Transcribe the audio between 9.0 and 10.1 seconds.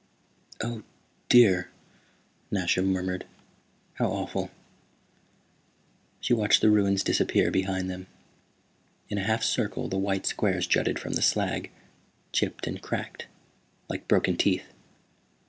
In a half circle the